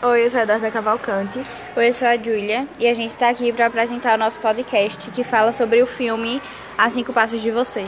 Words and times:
Oi, 0.00 0.24
eu 0.24 0.30
sou 0.30 0.38
a 0.38 0.42
Eduarda 0.44 0.70
Cavalcante. 0.70 1.42
Oi, 1.76 1.88
eu 1.88 1.92
sou 1.92 2.06
a 2.06 2.16
Júlia 2.16 2.68
e 2.78 2.86
a 2.86 2.94
gente 2.94 3.14
está 3.14 3.30
aqui 3.30 3.52
para 3.52 3.66
apresentar 3.66 4.14
o 4.14 4.16
nosso 4.16 4.38
podcast 4.38 5.10
que 5.10 5.24
fala 5.24 5.52
sobre 5.52 5.82
o 5.82 5.86
filme 5.86 6.40
A 6.78 6.88
Cinco 6.88 7.12
Passos 7.12 7.42
de 7.42 7.50
Você. 7.50 7.84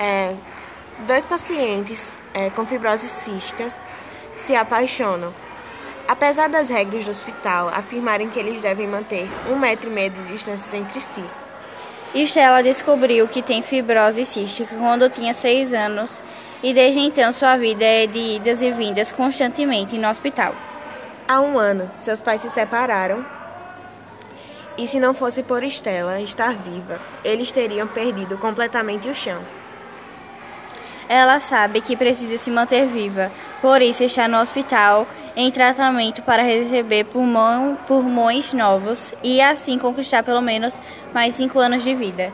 É, 0.00 0.34
dois 1.06 1.26
pacientes 1.26 2.18
é, 2.32 2.48
com 2.48 2.64
fibrose 2.64 3.06
cística 3.06 3.68
se 4.34 4.56
apaixonam. 4.56 5.30
Apesar 6.08 6.48
das 6.48 6.70
regras 6.70 7.04
do 7.04 7.10
hospital 7.10 7.68
afirmarem 7.68 8.30
que 8.30 8.38
eles 8.38 8.62
devem 8.62 8.86
manter 8.86 9.28
um 9.50 9.58
metro 9.58 9.90
e 9.90 9.92
meio 9.92 10.08
de 10.12 10.22
distância 10.28 10.78
entre 10.78 11.02
si. 11.02 11.22
Estela 12.14 12.62
descobriu 12.62 13.28
que 13.28 13.42
tem 13.42 13.60
fibrose 13.60 14.24
cística 14.24 14.74
quando 14.74 15.10
tinha 15.10 15.34
seis 15.34 15.74
anos 15.74 16.22
e 16.62 16.72
desde 16.72 17.00
então 17.00 17.30
sua 17.30 17.58
vida 17.58 17.84
é 17.84 18.06
de 18.06 18.36
idas 18.36 18.62
e 18.62 18.70
vindas 18.70 19.12
constantemente 19.12 19.98
no 19.98 20.08
hospital. 20.08 20.54
Há 21.28 21.40
um 21.40 21.58
ano, 21.58 21.90
seus 21.96 22.20
pais 22.20 22.40
se 22.40 22.48
separaram 22.48 23.26
e 24.78 24.86
se 24.86 25.00
não 25.00 25.12
fosse 25.12 25.42
por 25.42 25.64
Estela 25.64 26.20
estar 26.20 26.54
viva, 26.54 27.00
eles 27.24 27.50
teriam 27.50 27.88
perdido 27.88 28.38
completamente 28.38 29.08
o 29.08 29.14
chão. 29.14 29.40
Ela 31.08 31.40
sabe 31.40 31.80
que 31.80 31.96
precisa 31.96 32.38
se 32.38 32.48
manter 32.48 32.86
viva, 32.86 33.32
por 33.60 33.82
isso 33.82 34.04
está 34.04 34.28
no 34.28 34.38
hospital 34.38 35.04
em 35.34 35.50
tratamento 35.50 36.22
para 36.22 36.44
receber 36.44 37.04
pulmão, 37.04 37.76
pulmões 37.88 38.52
novos 38.52 39.12
e 39.20 39.40
assim 39.40 39.78
conquistar 39.78 40.22
pelo 40.22 40.40
menos 40.40 40.80
mais 41.12 41.34
cinco 41.34 41.58
anos 41.58 41.82
de 41.82 41.92
vida. 41.92 42.32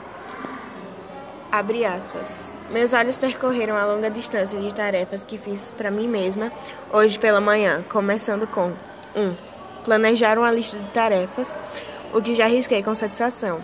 Abre 1.51 1.85
aspas. 1.85 2.53
Meus 2.71 2.95
olhos 2.95 3.19
percorreram 3.19 3.77
a 3.77 3.85
longa 3.85 4.11
distância 4.11 4.59
de 4.59 4.75
tarefas 4.75 5.23
que 5.23 5.37
fiz 5.37 5.71
para 5.77 5.91
mim 5.91 6.09
mesma 6.09 6.51
hoje 6.91 7.19
pela 7.19 7.43
manhã, 7.43 7.85
começando 7.91 8.47
com 8.47 8.73
1. 9.15 9.21
Um, 9.21 9.37
planejar 9.85 10.39
uma 10.39 10.51
lista 10.51 10.79
de 10.79 10.89
tarefas, 10.91 11.57
o 12.13 12.21
que 12.21 12.35
já 12.35 12.47
risquei 12.47 12.83
com 12.83 12.95
satisfação, 12.95 13.61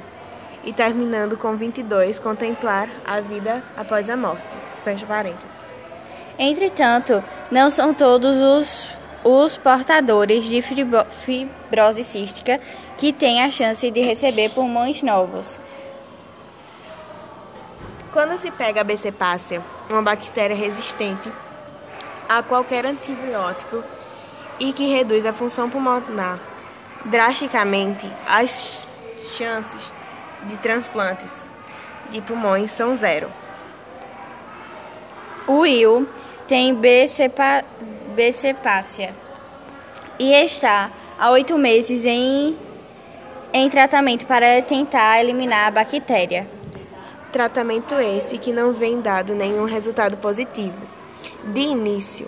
e 0.65 0.73
terminando 0.73 1.37
com 1.37 1.57
22, 1.57 2.19
contemplar 2.19 2.89
a 3.07 3.21
vida 3.21 3.63
após 3.77 4.11
a 4.11 4.17
morte. 4.17 4.57
Fecha 4.85 5.07
parênteses. 5.07 5.67
Entretanto, 6.39 7.23
não 7.51 7.69
são 7.69 7.93
todos 7.93 8.37
os, 8.41 8.91
os 9.25 9.59
portadores 9.59 10.45
de 10.45 10.63
fibrose 10.63 12.05
cística 12.05 12.61
que 12.97 13.13
têm 13.13 13.43
a 13.43 13.51
chance 13.51 13.91
de 13.91 14.01
receber 14.01 14.51
pulmões 14.51 15.03
novos. 15.03 15.59
Quando 18.13 18.39
se 18.39 18.51
pega 18.51 18.81
a 18.81 18.85
becepácia, 18.85 19.63
uma 19.91 20.03
bactéria 20.03 20.57
resistente 20.57 21.31
a 22.29 22.43
qualquer 22.43 22.87
antibiótico 22.87 23.83
e 24.59 24.73
que 24.73 24.93
reduz 24.93 25.25
a 25.25 25.33
função 25.33 25.71
pulmonar 25.71 26.39
drasticamente, 27.05 28.11
as 28.27 28.99
chances 29.37 29.93
de 30.45 30.57
transplantes 30.59 31.47
de 32.11 32.21
pulmões 32.21 32.71
são 32.71 32.95
zero. 32.95 33.31
O 35.47 35.61
Will 35.61 36.09
tem 36.47 36.75
becepa, 36.75 37.65
becepácia 38.15 39.15
e 40.19 40.33
está 40.33 40.91
há 41.19 41.31
oito 41.31 41.57
meses 41.57 42.05
em, 42.05 42.57
em 43.53 43.69
tratamento 43.69 44.27
para 44.27 44.61
tentar 44.63 45.21
eliminar 45.21 45.69
a 45.69 45.71
bactéria. 45.71 46.47
Tratamento 47.33 47.95
esse 47.95 48.39
que 48.39 48.53
não 48.53 48.73
vem 48.73 49.01
dado 49.01 49.35
nenhum 49.35 49.65
resultado 49.65 50.17
positivo. 50.17 50.81
De 51.53 51.61
início, 51.61 52.27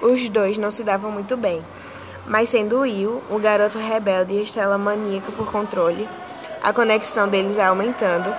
os 0.00 0.28
dois 0.28 0.58
não 0.58 0.70
se 0.70 0.82
davam 0.82 1.10
muito 1.10 1.36
bem, 1.36 1.64
mas 2.26 2.48
sendo 2.48 2.80
Will, 2.80 3.22
o 3.30 3.38
garoto 3.38 3.78
rebelde 3.78 4.34
e 4.34 4.42
Estela 4.42 4.78
maníaca 4.78 5.30
por 5.32 5.50
controle, 5.50 6.08
a 6.62 6.72
conexão 6.72 7.28
deles 7.28 7.56
vai 7.56 7.66
aumentando 7.66 8.34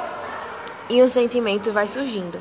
e 0.90 1.02
um 1.02 1.09
sentimento 1.09 1.72
vai 1.72 1.88
surgindo. 1.88 2.40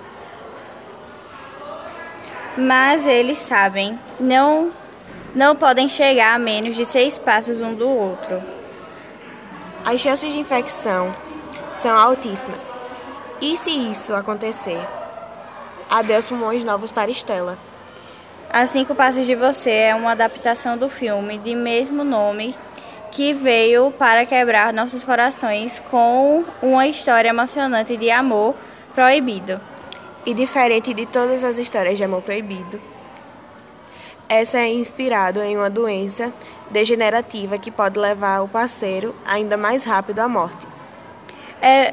Mas 2.56 3.06
eles 3.06 3.38
sabem, 3.38 3.98
não, 4.18 4.72
não 5.34 5.56
podem 5.56 5.88
chegar 5.88 6.34
a 6.34 6.38
menos 6.38 6.76
de 6.76 6.84
seis 6.84 7.18
passos 7.18 7.60
um 7.60 7.74
do 7.74 7.88
outro. 7.88 8.40
As 9.84 10.00
chances 10.00 10.32
de 10.32 10.38
infecção 10.38 11.12
são 11.72 11.98
altíssimas. 11.98 12.72
E 13.40 13.56
se 13.56 13.70
isso 13.70 14.14
acontecer? 14.14 14.80
Adeus 15.90 16.26
pulmões 16.26 16.64
novos 16.64 16.90
para 16.90 17.10
Estela. 17.10 17.58
A 18.54 18.66
Cinco 18.66 18.94
Passos 18.94 19.26
de 19.26 19.34
Você 19.34 19.68
é 19.68 19.94
uma 19.96 20.12
adaptação 20.12 20.78
do 20.78 20.88
filme 20.88 21.38
de 21.38 21.56
mesmo 21.56 22.04
nome 22.04 22.54
que 23.10 23.32
veio 23.32 23.90
para 23.90 24.24
quebrar 24.24 24.72
nossos 24.72 25.02
corações 25.02 25.82
com 25.90 26.44
uma 26.62 26.86
história 26.86 27.30
emocionante 27.30 27.96
de 27.96 28.12
amor 28.12 28.54
proibido. 28.94 29.60
E 30.24 30.32
diferente 30.32 30.94
de 30.94 31.04
todas 31.04 31.42
as 31.42 31.58
histórias 31.58 31.96
de 31.96 32.04
amor 32.04 32.22
proibido, 32.22 32.80
essa 34.28 34.58
é 34.58 34.72
inspirada 34.72 35.44
em 35.44 35.56
uma 35.56 35.68
doença 35.68 36.32
degenerativa 36.70 37.58
que 37.58 37.72
pode 37.72 37.98
levar 37.98 38.40
o 38.40 38.46
parceiro 38.46 39.16
ainda 39.26 39.56
mais 39.56 39.82
rápido 39.82 40.20
à 40.20 40.28
morte. 40.28 40.64
É, 41.60 41.92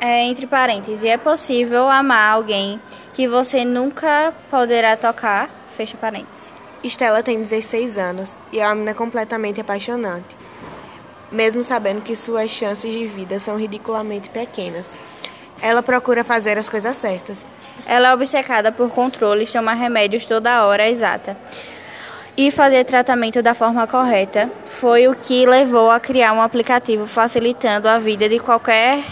é, 0.00 0.24
entre 0.24 0.48
parênteses, 0.48 1.04
é 1.04 1.16
possível 1.16 1.88
amar 1.88 2.32
alguém 2.32 2.80
que 3.12 3.28
você 3.28 3.64
nunca 3.64 4.34
poderá 4.50 4.96
tocar, 4.96 5.48
fecha 5.74 5.96
parênteses. 5.96 6.52
Estela 6.82 7.22
tem 7.22 7.38
16 7.38 7.98
anos 7.98 8.40
e 8.52 8.60
é 8.60 8.66
uma 8.66 8.74
menina 8.74 8.94
completamente 8.94 9.60
apaixonante, 9.60 10.36
mesmo 11.32 11.62
sabendo 11.62 12.02
que 12.02 12.14
suas 12.14 12.50
chances 12.50 12.92
de 12.92 13.06
vida 13.06 13.38
são 13.38 13.56
ridiculamente 13.56 14.30
pequenas. 14.30 14.98
Ela 15.60 15.82
procura 15.82 16.22
fazer 16.22 16.58
as 16.58 16.68
coisas 16.68 16.96
certas. 16.96 17.46
Ela 17.86 18.08
é 18.08 18.14
obcecada 18.14 18.70
por 18.70 18.90
controles, 18.90 19.52
tomar 19.52 19.74
remédios 19.74 20.26
toda 20.26 20.64
hora 20.66 20.88
exata 20.88 21.36
e 22.36 22.50
fazer 22.50 22.84
tratamento 22.84 23.40
da 23.42 23.54
forma 23.54 23.86
correta. 23.86 24.50
Foi 24.66 25.08
o 25.08 25.14
que 25.14 25.46
levou 25.46 25.90
a 25.90 26.00
criar 26.00 26.32
um 26.32 26.42
aplicativo 26.42 27.06
facilitando 27.06 27.88
a 27.88 27.98
vida 27.98 28.28
de 28.28 28.38
qualquer 28.38 29.02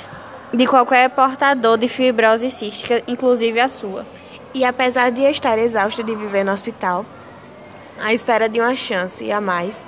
de 0.53 0.67
qualquer 0.67 1.09
portador 1.09 1.79
de 1.79 1.89
fibrose 1.89 2.51
cística, 2.51 3.03
inclusive 3.09 3.59
a 3.59 3.71
sua. 3.71 4.05
E 4.55 4.65
apesar 4.65 5.11
de 5.11 5.23
estar 5.23 5.59
exausta 5.59 6.03
de 6.03 6.15
viver 6.15 6.45
no 6.45 6.53
hospital, 6.53 7.07
à 7.99 8.13
espera 8.13 8.49
de 8.49 8.61
uma 8.61 8.77
chance 8.77 9.31
a 9.33 9.41
mais, 9.41 9.85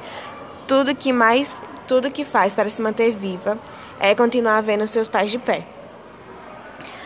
tudo 0.67 0.95
que 0.95 1.13
mais, 1.13 1.63
tudo 1.87 2.11
que 2.11 2.25
faz 2.25 2.55
para 2.55 2.71
se 2.71 2.81
manter 2.81 3.13
viva 3.13 3.59
é 4.01 4.15
continuar 4.15 4.63
vendo 4.63 4.87
seus 4.87 5.09
pais 5.09 5.31
de 5.31 5.39
pé. 5.39 5.67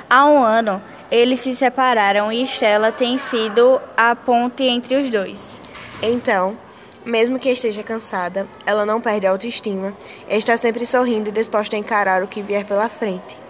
Há 0.09 0.25
um 0.27 0.43
ano, 0.43 0.81
eles 1.11 1.41
se 1.41 1.55
separaram 1.55 2.31
e 2.31 2.43
Stella 2.47 2.93
tem 2.93 3.19
sido 3.19 3.81
a 3.97 4.15
ponte 4.15 4.63
entre 4.63 4.97
os 4.97 5.11
dois. 5.11 5.61
Então, 6.01 6.57
mesmo 7.05 7.39
que 7.39 7.51
esteja 7.51 7.83
cansada, 7.83 8.47
ela 8.65 8.87
não 8.87 9.01
perde 9.01 9.27
a 9.27 9.31
autoestima 9.31 9.95
e 10.29 10.37
está 10.37 10.57
sempre 10.57 10.87
sorrindo 10.87 11.29
e 11.29 11.33
disposta 11.33 11.75
a 11.75 11.79
encarar 11.79 12.23
o 12.23 12.29
que 12.29 12.43
vier 12.43 12.65
pela 12.65 12.89
frente. 12.89 13.48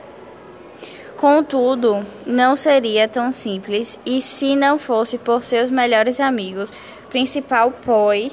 Contudo, 1.18 2.06
não 2.24 2.54
seria 2.54 3.08
tão 3.08 3.32
simples 3.32 3.98
e 4.06 4.22
se 4.22 4.54
não 4.54 4.78
fosse 4.78 5.18
por 5.18 5.42
seus 5.42 5.68
melhores 5.68 6.20
amigos, 6.20 6.72
principal 7.10 7.72
Poi, 7.72 8.30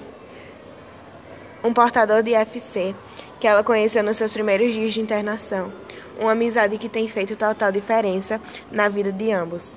um 1.63 1.73
portador 1.73 2.21
de 2.21 2.35
FC 2.35 2.93
que 3.39 3.47
ela 3.47 3.63
conheceu 3.63 4.03
nos 4.03 4.17
seus 4.17 4.31
primeiros 4.31 4.71
dias 4.71 4.93
de 4.93 5.01
internação. 5.01 5.73
Uma 6.19 6.33
amizade 6.33 6.77
que 6.77 6.87
tem 6.87 7.07
feito 7.07 7.35
total 7.35 7.71
diferença 7.71 8.39
na 8.71 8.87
vida 8.87 9.11
de 9.11 9.31
ambos. 9.31 9.75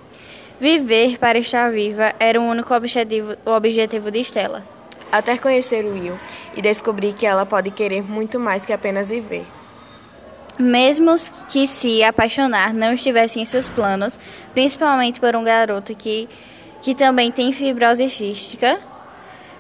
Viver 0.61 1.17
para 1.17 1.39
estar 1.39 1.73
viva 1.73 2.13
era 2.21 2.39
o 2.39 2.45
único 2.45 2.75
objetivo, 2.75 3.37
o 3.47 3.51
objetivo 3.53 4.11
de 4.11 4.21
Stella. 4.21 4.63
Até 5.11 5.39
conhecer 5.39 5.83
o 5.83 5.95
Will 5.95 6.21
e 6.55 6.61
descobrir 6.61 7.15
que 7.15 7.25
ela 7.25 7.47
pode 7.47 7.71
querer 7.71 8.03
muito 8.03 8.39
mais 8.39 8.67
que 8.67 8.73
apenas 8.75 9.09
viver. 9.09 9.47
Mesmo 10.59 11.15
que 11.47 11.69
se 11.69 12.03
apaixonar 12.03 12.75
não 12.75 12.93
estivesse 12.93 13.39
em 13.39 13.45
seus 13.45 13.69
planos, 13.69 14.19
principalmente 14.53 15.21
por 15.21 15.37
um 15.37 15.45
garoto 15.45 15.95
que, 15.95 16.29
que 16.83 16.97
também 16.97 17.31
tem 17.31 17.53
fibrose 17.53 18.11
cística, 18.11 18.81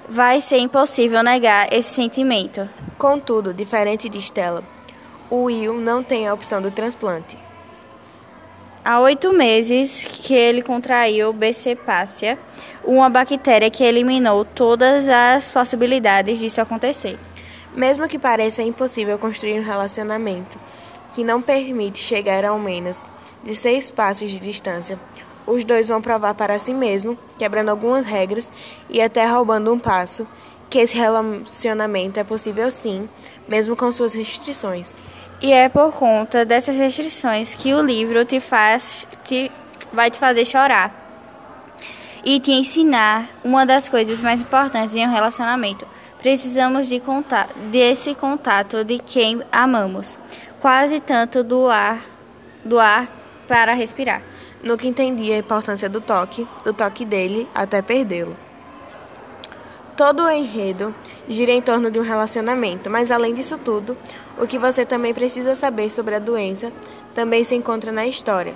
vai 0.08 0.40
ser 0.40 0.58
impossível 0.58 1.22
negar 1.22 1.72
esse 1.72 1.94
sentimento. 1.94 2.68
Contudo, 2.98 3.54
diferente 3.54 4.08
de 4.08 4.18
Stella, 4.18 4.64
o 5.30 5.44
Will 5.44 5.74
não 5.74 6.02
tem 6.02 6.26
a 6.26 6.34
opção 6.34 6.60
do 6.60 6.70
transplante. 6.72 7.38
Há 8.84 9.00
oito 9.00 9.32
meses 9.32 10.02
que 10.02 10.34
ele 10.34 10.62
contraiu 10.62 11.32
Becepácia, 11.32 12.36
uma 12.82 13.08
bactéria 13.08 13.70
que 13.70 13.84
eliminou 13.84 14.44
todas 14.44 15.08
as 15.08 15.48
possibilidades 15.50 16.40
disso 16.40 16.60
acontecer. 16.60 17.18
Mesmo 17.76 18.08
que 18.08 18.18
pareça 18.18 18.62
impossível 18.62 19.18
construir 19.18 19.60
um 19.60 19.64
relacionamento 19.64 20.58
que 21.18 21.24
não 21.24 21.42
permite 21.42 21.98
chegar 21.98 22.44
ao 22.44 22.60
menos 22.60 23.04
de 23.42 23.52
seis 23.56 23.90
passos 23.90 24.30
de 24.30 24.38
distância, 24.38 24.96
os 25.44 25.64
dois 25.64 25.88
vão 25.88 26.00
provar 26.00 26.32
para 26.32 26.60
si 26.60 26.72
mesmo, 26.72 27.18
quebrando 27.36 27.70
algumas 27.70 28.06
regras 28.06 28.52
e 28.88 29.02
até 29.02 29.26
roubando 29.26 29.72
um 29.72 29.80
passo, 29.80 30.24
que 30.70 30.78
esse 30.78 30.96
relacionamento 30.96 32.20
é 32.20 32.22
possível 32.22 32.70
sim, 32.70 33.08
mesmo 33.48 33.74
com 33.74 33.90
suas 33.90 34.14
restrições. 34.14 34.96
E 35.42 35.50
é 35.52 35.68
por 35.68 35.90
conta 35.90 36.44
dessas 36.44 36.76
restrições 36.76 37.52
que 37.52 37.74
o 37.74 37.82
livro 37.82 38.24
te 38.24 38.38
faz, 38.38 39.04
te, 39.24 39.50
vai 39.92 40.12
te 40.12 40.18
fazer 40.18 40.44
chorar 40.44 40.94
e 42.24 42.38
te 42.38 42.52
ensinar 42.52 43.28
uma 43.42 43.66
das 43.66 43.88
coisas 43.88 44.20
mais 44.20 44.40
importantes 44.40 44.94
em 44.94 45.04
um 45.04 45.10
relacionamento. 45.10 45.84
Precisamos 46.20 46.88
de 46.88 46.98
contato, 47.00 47.56
desse 47.70 48.14
contato 48.14 48.84
de 48.84 48.98
quem 48.98 49.40
amamos, 49.52 50.18
quase 50.60 51.00
tanto 51.00 51.42
do 51.42 51.68
ar, 51.68 52.00
do 52.64 52.78
ar 52.78 53.08
para 53.46 53.72
respirar. 53.72 54.22
Nunca 54.62 54.86
entendi 54.86 55.32
a 55.32 55.38
importância 55.38 55.88
do 55.88 56.00
toque, 56.00 56.46
do 56.64 56.72
toque 56.72 57.04
dele 57.04 57.48
até 57.54 57.80
perdê-lo. 57.80 58.36
Todo 59.96 60.24
o 60.24 60.30
enredo 60.30 60.94
gira 61.28 61.52
em 61.52 61.60
torno 61.60 61.90
de 61.90 61.98
um 61.98 62.02
relacionamento, 62.02 62.88
mas 62.88 63.10
além 63.10 63.34
disso 63.34 63.58
tudo, 63.58 63.96
o 64.38 64.46
que 64.46 64.58
você 64.58 64.84
também 64.84 65.12
precisa 65.12 65.54
saber 65.54 65.90
sobre 65.90 66.14
a 66.14 66.20
doença 66.20 66.72
também 67.14 67.42
se 67.42 67.54
encontra 67.54 67.90
na 67.90 68.06
história. 68.06 68.54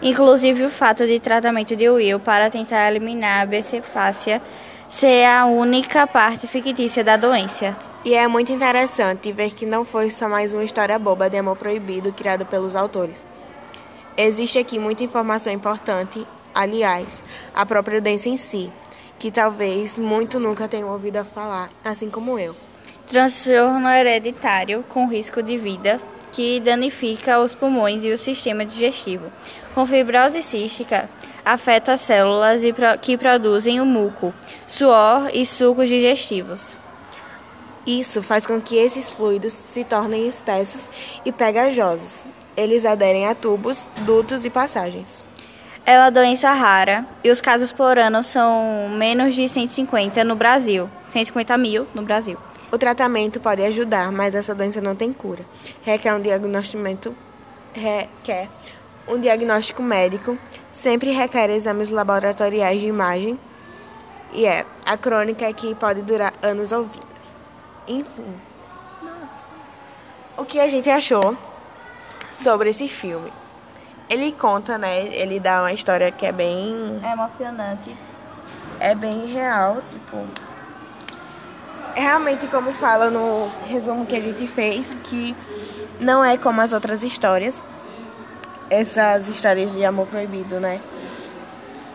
Inclusive 0.00 0.64
o 0.64 0.70
fato 0.70 1.06
de 1.06 1.20
tratamento 1.20 1.76
de 1.76 1.88
Will 1.88 2.18
para 2.18 2.50
tentar 2.50 2.88
eliminar 2.88 3.42
a 3.42 3.46
bicefácia 3.46 4.42
ser 4.88 5.24
a 5.24 5.46
única 5.46 6.06
parte 6.06 6.46
fictícia 6.48 7.04
da 7.04 7.16
doença. 7.16 7.76
E 8.04 8.14
é 8.14 8.26
muito 8.26 8.50
interessante 8.50 9.32
ver 9.32 9.52
que 9.52 9.64
não 9.64 9.84
foi 9.84 10.10
só 10.10 10.28
mais 10.28 10.52
uma 10.52 10.64
história 10.64 10.98
boba 10.98 11.30
de 11.30 11.36
amor 11.36 11.56
proibido 11.56 12.12
criada 12.12 12.44
pelos 12.44 12.74
autores. 12.74 13.24
Existe 14.16 14.58
aqui 14.58 14.76
muita 14.76 15.04
informação 15.04 15.52
importante, 15.52 16.26
aliás, 16.52 17.22
a 17.54 17.64
própria 17.64 18.00
doença 18.00 18.28
em 18.28 18.36
si 18.36 18.72
que 19.20 19.30
talvez 19.30 20.00
muito 20.00 20.40
nunca 20.40 20.66
tenham 20.66 20.90
ouvido 20.90 21.24
falar, 21.24 21.70
assim 21.84 22.10
como 22.10 22.40
eu. 22.40 22.56
Transtorno 23.06 23.88
hereditário 23.88 24.84
com 24.88 25.06
risco 25.06 25.40
de 25.40 25.56
vida 25.56 26.00
que 26.32 26.58
danifica 26.58 27.38
os 27.38 27.54
pulmões 27.54 28.02
e 28.04 28.10
o 28.10 28.18
sistema 28.18 28.66
digestivo. 28.66 29.30
Com 29.76 29.86
fibrose 29.86 30.42
cística, 30.42 31.08
afeta 31.44 31.92
as 31.92 32.00
células 32.00 32.62
que 33.00 33.16
produzem 33.16 33.80
o 33.80 33.86
muco, 33.86 34.34
suor 34.66 35.30
e 35.32 35.46
sucos 35.46 35.88
digestivos. 35.88 36.81
Isso 37.86 38.22
faz 38.22 38.46
com 38.46 38.60
que 38.60 38.76
esses 38.76 39.08
fluidos 39.08 39.52
se 39.52 39.82
tornem 39.82 40.28
espessos 40.28 40.90
e 41.24 41.32
pegajosos. 41.32 42.24
Eles 42.56 42.84
aderem 42.84 43.26
a 43.26 43.34
tubos, 43.34 43.88
dutos 44.02 44.44
e 44.44 44.50
passagens. 44.50 45.24
É 45.84 45.98
uma 45.98 46.10
doença 46.10 46.52
rara 46.52 47.04
e 47.24 47.30
os 47.30 47.40
casos 47.40 47.72
por 47.72 47.98
ano 47.98 48.22
são 48.22 48.88
menos 48.88 49.34
de 49.34 49.48
150 49.48 50.22
no 50.22 50.36
Brasil, 50.36 50.88
150 51.08 51.58
mil 51.58 51.88
no 51.92 52.02
Brasil. 52.02 52.38
O 52.70 52.78
tratamento 52.78 53.40
pode 53.40 53.62
ajudar, 53.64 54.12
mas 54.12 54.34
essa 54.34 54.54
doença 54.54 54.80
não 54.80 54.94
tem 54.94 55.12
cura. 55.12 55.44
Requer 55.82 56.14
um 56.14 56.20
diagnóstico, 56.20 57.14
requer 57.74 58.48
um 59.08 59.18
diagnóstico 59.18 59.82
médico, 59.82 60.38
sempre 60.70 61.10
requer 61.10 61.50
exames 61.50 61.90
laboratoriais 61.90 62.80
de 62.80 62.86
imagem 62.86 63.38
e 64.32 64.46
é 64.46 64.64
a 64.86 64.96
crônica 64.96 65.44
é 65.44 65.52
que 65.52 65.74
pode 65.74 66.00
durar 66.02 66.32
anos 66.42 66.70
ou 66.72 66.84
vidas. 66.84 67.11
Enfim, 67.86 68.40
o 70.36 70.44
que 70.44 70.60
a 70.60 70.68
gente 70.68 70.88
achou 70.88 71.36
sobre 72.32 72.70
esse 72.70 72.88
filme? 72.88 73.32
Ele 74.08 74.32
conta, 74.32 74.78
né? 74.78 75.06
Ele 75.06 75.40
dá 75.40 75.60
uma 75.60 75.72
história 75.72 76.10
que 76.10 76.26
é 76.26 76.32
bem. 76.32 77.00
É 77.02 77.12
emocionante. 77.12 77.96
É 78.78 78.94
bem 78.94 79.26
real, 79.26 79.82
tipo. 79.90 80.26
É 81.94 82.00
realmente 82.00 82.46
como 82.46 82.72
fala 82.72 83.10
no 83.10 83.50
resumo 83.66 84.06
que 84.06 84.16
a 84.16 84.20
gente 84.20 84.46
fez, 84.46 84.94
que 85.04 85.36
não 86.00 86.24
é 86.24 86.36
como 86.36 86.60
as 86.60 86.72
outras 86.72 87.02
histórias. 87.02 87.64
Essas 88.70 89.28
histórias 89.28 89.72
de 89.72 89.84
amor 89.84 90.06
proibido, 90.06 90.58
né? 90.58 90.80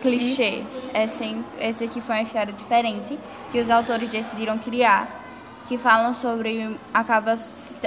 Clichê. 0.00 0.62
Essa, 0.94 1.24
essa 1.58 1.84
aqui 1.84 2.00
foi 2.00 2.16
uma 2.16 2.22
história 2.22 2.52
diferente 2.52 3.18
que 3.50 3.60
os 3.60 3.68
autores 3.68 4.08
decidiram 4.08 4.58
criar, 4.58 5.17
que 5.68 5.76
falam 5.76 6.14
sobre. 6.14 6.76
acaba 6.92 7.34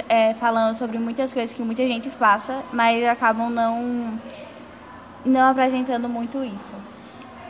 é, 0.08 0.32
falando 0.34 0.76
sobre 0.76 0.98
muitas 0.98 1.34
coisas 1.34 1.54
que 1.54 1.62
muita 1.62 1.82
gente 1.82 2.08
passa, 2.10 2.62
mas 2.72 3.04
acabam 3.04 3.50
não, 3.50 4.18
não 5.24 5.50
apresentando 5.50 6.08
muito 6.08 6.42
isso. 6.44 6.74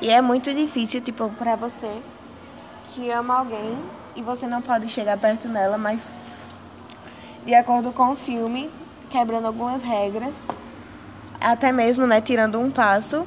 E 0.01 0.09
é 0.09 0.23
muito 0.23 0.53
difícil, 0.53 1.01
tipo, 1.03 1.29
pra 1.31 1.55
você 1.55 2.01
que 2.87 3.11
ama 3.11 3.39
alguém 3.39 3.79
e 4.17 4.23
você 4.23 4.47
não 4.47 4.63
pode 4.63 4.89
chegar 4.89 5.19
perto 5.19 5.49
dela, 5.49 5.79
mas 5.79 6.11
de 7.45 7.55
acordo 7.55 7.93
com 7.93 8.11
o 8.11 8.17
filme, 8.17 8.71
quebrando 9.11 9.47
algumas 9.47 9.83
regras, 9.83 10.35
até 11.41 11.73
mesmo, 11.73 12.07
né, 12.07 12.21
tirando 12.21 12.59
um 12.59 12.71
passo, 12.71 13.27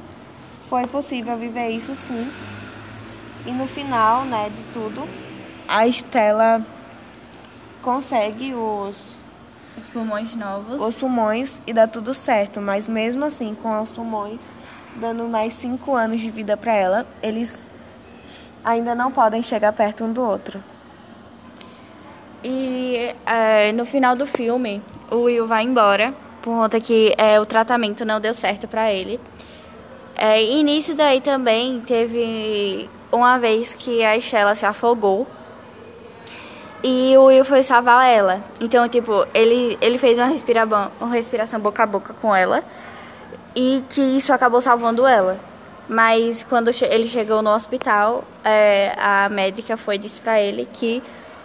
foi 0.68 0.86
possível 0.86 1.36
viver 1.36 1.68
isso 1.70 1.94
sim. 1.94 2.30
E 3.46 3.52
no 3.52 3.66
final, 3.66 4.24
né, 4.24 4.50
de 4.54 4.64
tudo, 4.64 5.08
a 5.68 5.86
Estela 5.86 6.64
consegue 7.86 8.52
os 8.52 9.16
os 9.78 9.88
pulmões 9.90 10.34
novos. 10.34 10.80
Os 10.80 10.94
pulmões 10.96 11.60
e 11.66 11.72
dá 11.72 11.86
tudo 11.86 12.12
certo, 12.12 12.60
mas 12.60 12.88
mesmo 12.88 13.24
assim, 13.24 13.54
com 13.54 13.80
os 13.80 13.92
pulmões 13.92 14.42
dando 14.96 15.28
mais 15.28 15.54
cinco 15.54 15.94
anos 15.94 16.20
de 16.20 16.28
vida 16.30 16.56
para 16.56 16.74
ela, 16.74 17.06
eles 17.22 17.70
ainda 18.64 18.92
não 18.92 19.12
podem 19.12 19.40
chegar 19.40 19.72
perto 19.72 20.04
um 20.04 20.12
do 20.12 20.22
outro. 20.22 20.60
E 22.42 23.14
é, 23.24 23.70
no 23.72 23.84
final 23.84 24.16
do 24.16 24.26
filme, 24.26 24.82
o 25.08 25.24
Will 25.24 25.46
vai 25.46 25.62
embora 25.62 26.12
por 26.42 26.56
conta 26.56 26.80
que 26.80 27.14
é, 27.16 27.38
o 27.38 27.46
tratamento 27.46 28.04
não 28.04 28.20
deu 28.20 28.34
certo 28.34 28.66
para 28.66 28.92
ele. 28.92 29.20
É, 30.16 30.42
e 30.42 30.62
nisso 30.64 30.94
daí 30.94 31.20
também 31.20 31.80
teve 31.82 32.90
uma 33.12 33.38
vez 33.38 33.74
que 33.74 34.02
a 34.02 34.16
Estela 34.16 34.54
se 34.56 34.66
afogou 34.66 35.26
e 36.88 37.16
o 37.16 37.24
Will 37.24 37.44
foi 37.44 37.64
salvar 37.64 38.08
ela. 38.08 38.40
Então, 38.60 38.88
tipo, 38.88 39.26
ele, 39.34 39.76
ele 39.80 39.98
fez 39.98 40.16
uma, 40.16 40.26
respira, 40.26 40.64
uma 40.64 41.12
respiração 41.12 41.58
boca 41.58 41.82
a 41.82 41.86
boca 41.86 42.14
com 42.14 42.32
ela. 42.32 42.62
E 43.56 43.82
que 43.90 44.00
isso 44.00 44.32
acabou 44.32 44.60
salvando 44.60 45.04
ela. 45.04 45.36
Mas 45.88 46.44
quando 46.44 46.70
ele 46.88 47.08
chegou 47.08 47.42
no 47.42 47.50
hospital, 47.50 48.22
é, 48.44 48.92
a 48.96 49.28
médica 49.28 49.76
foi 49.76 49.98
disse 49.98 50.20
para 50.20 50.40
ele 50.40 50.68
que 50.72 51.02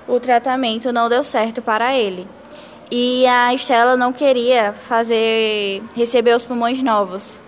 o 0.07 0.19
tratamento 0.19 0.93
não 0.93 1.09
deu 1.09 1.23
certo 1.23 1.59
para 1.59 1.97
ele. 1.97 2.27
E 2.91 3.25
a 3.25 3.51
Estela 3.51 3.97
não 3.97 4.13
queria 4.13 4.73
fazer 4.73 5.81
receber 5.95 6.35
os 6.35 6.43
pulmões 6.43 6.83
novos. 6.83 7.41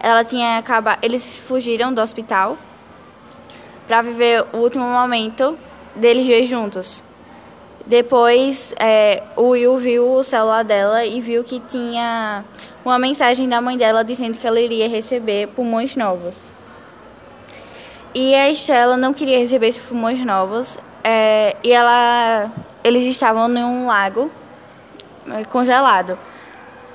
Ela 0.00 0.24
tinha 0.24 0.58
acabado, 0.58 0.98
eles 1.00 1.38
fugiram 1.46 1.94
do 1.94 2.00
hospital 2.00 2.58
para 3.86 4.02
viver 4.02 4.44
o 4.52 4.56
último 4.56 4.84
momento 4.84 5.56
deles 5.94 6.26
dois 6.26 6.48
juntos. 6.48 7.04
Depois, 7.90 8.72
é, 8.78 9.20
o 9.34 9.48
Will 9.48 9.76
viu 9.78 10.12
o 10.12 10.22
celular 10.22 10.62
dela 10.62 11.04
e 11.04 11.20
viu 11.20 11.42
que 11.42 11.58
tinha 11.58 12.44
uma 12.84 12.96
mensagem 13.00 13.48
da 13.48 13.60
mãe 13.60 13.76
dela 13.76 14.04
dizendo 14.04 14.38
que 14.38 14.46
ela 14.46 14.60
iria 14.60 14.88
receber 14.88 15.48
pulmões 15.48 15.96
novos. 15.96 16.52
E 18.14 18.32
a 18.32 18.48
Estela 18.48 18.96
não 18.96 19.12
queria 19.12 19.40
receber 19.40 19.66
esses 19.66 19.84
pulmões 19.84 20.24
novos. 20.24 20.78
É, 21.02 21.56
e 21.64 21.72
ela, 21.72 22.52
eles 22.84 23.04
estavam 23.06 23.48
num 23.48 23.88
lago 23.88 24.30
é, 25.28 25.42
congelado. 25.46 26.16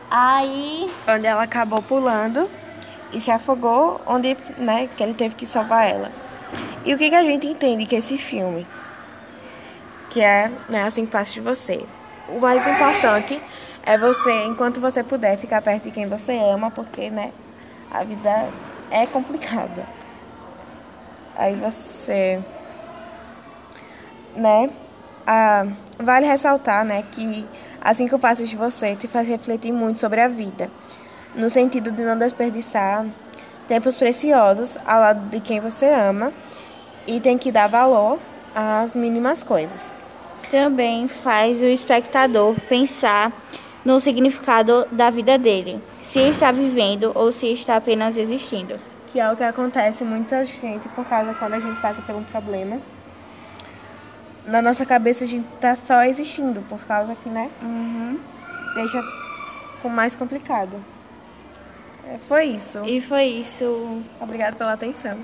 Aí. 0.10 0.90
Onde 1.10 1.28
ela 1.28 1.44
acabou 1.44 1.82
pulando 1.82 2.50
e 3.12 3.20
se 3.20 3.32
afogou, 3.32 4.00
onde 4.08 4.38
né, 4.58 4.88
que 4.96 5.04
ele 5.04 5.14
teve 5.14 5.36
que 5.36 5.46
salvar 5.46 5.90
ela. 5.90 6.10
E 6.86 6.94
o 6.94 6.98
que, 6.98 7.10
que 7.10 7.16
a 7.16 7.24
gente 7.24 7.46
entende 7.48 7.86
que 7.86 7.98
esse 7.98 8.18
filme? 8.18 8.66
Que 10.16 10.22
é 10.22 10.50
né, 10.70 10.84
assim 10.84 11.06
que 11.06 11.12
passa 11.12 11.34
de 11.34 11.42
você. 11.42 11.86
O 12.30 12.40
mais 12.40 12.66
importante 12.66 13.42
é 13.86 13.98
você, 13.98 14.46
enquanto 14.46 14.80
você 14.80 15.04
puder, 15.04 15.38
ficar 15.38 15.62
perto 15.62 15.84
de 15.84 15.92
quem 15.92 16.08
você 16.08 16.32
ama, 16.38 16.72
porque 16.72 17.10
né, 17.10 17.34
a 17.92 18.02
vida 18.06 18.48
é 18.90 19.06
complicada. 19.08 19.86
Aí 21.36 21.58
você, 21.58 22.42
né, 24.38 24.70
ah, 25.28 25.68
vale 26.00 26.26
ressaltar, 26.26 26.86
né, 26.86 27.04
que 27.12 27.46
assim 27.82 28.08
que 28.08 28.18
passos 28.18 28.50
de 28.50 28.56
você 28.56 28.96
te 28.96 29.10
faz 29.10 29.28
refletir 29.28 29.74
muito 29.74 30.00
sobre 30.00 30.22
a 30.22 30.30
vida, 30.30 30.72
no 31.36 31.50
sentido 31.50 31.92
de 31.92 32.02
não 32.02 32.18
desperdiçar 32.18 33.06
tempos 33.68 33.98
preciosos 33.98 34.78
ao 34.86 35.02
lado 35.02 35.30
de 35.30 35.42
quem 35.42 35.60
você 35.60 35.88
ama 35.88 36.32
e 37.06 37.20
tem 37.20 37.38
que 37.38 37.52
dar 37.52 37.68
valor 37.68 38.18
às 38.56 38.96
mínimas 38.96 39.44
coisas 39.44 40.05
também 40.50 41.08
faz 41.08 41.62
o 41.62 41.66
espectador 41.66 42.56
pensar 42.68 43.32
no 43.84 44.00
significado 44.00 44.88
da 44.92 45.10
vida 45.10 45.38
dele, 45.38 45.80
se 46.02 46.20
está 46.20 46.52
vivendo 46.52 47.12
ou 47.14 47.32
se 47.32 47.52
está 47.54 47.76
apenas 47.76 48.18
existindo. 48.18 48.76
Que 49.08 49.20
é 49.20 49.32
o 49.32 49.36
que 49.36 49.44
acontece 49.44 50.04
muita 50.04 50.44
gente 50.44 50.90
por 50.90 51.06
causa 51.06 51.34
quando 51.36 51.54
a 51.54 51.60
gente 51.60 51.80
passa 51.80 52.02
por 52.02 52.16
um 52.16 52.24
problema. 52.24 52.80
na 54.46 54.62
nossa 54.62 54.86
cabeça 54.86 55.24
a 55.24 55.28
gente 55.28 55.48
tá 55.60 55.76
só 55.76 56.04
existindo, 56.04 56.62
por 56.70 56.80
causa 56.86 57.16
que, 57.16 57.30
né? 57.30 57.50
Uhum. 57.62 58.20
Deixa 58.76 59.04
com 59.82 59.90
mais 59.90 60.16
complicado. 60.16 60.78
É, 62.08 62.18
foi 62.28 62.46
isso. 62.46 62.84
E 62.86 63.02
foi 63.02 63.24
isso. 63.24 64.02
Obrigada 64.20 64.56
pela 64.56 64.74
atenção. 64.74 65.18